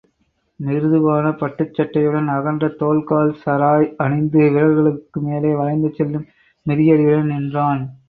மிருதுவான 0.59 1.25
பட்டுச் 1.33 1.75
சட்டையுடன் 1.75 2.31
அகன்ற 2.37 2.71
தோல்கால் 2.81 3.31
சராய் 3.43 3.87
அணிந்து, 3.99 4.43
விரல்களுக்குமேலே 4.49 5.53
வளைந்து 5.55 5.91
செல்லும் 5.95 6.29
மிதியடியுடன் 6.65 7.33
நின்றான். 7.33 7.83